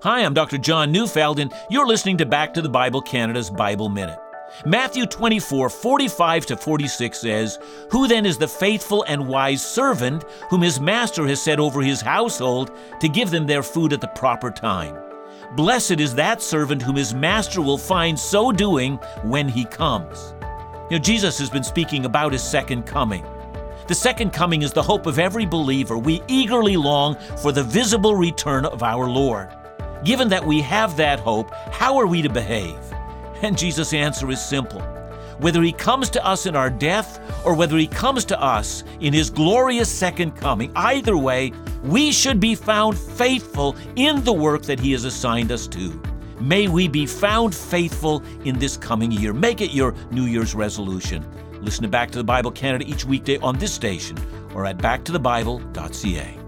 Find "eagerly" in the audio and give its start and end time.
26.28-26.76